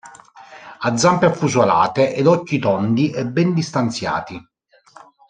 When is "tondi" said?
2.57-3.11